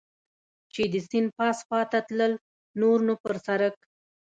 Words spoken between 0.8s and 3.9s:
د سیند پاس خوا ته تلل، نور نو پر سړک.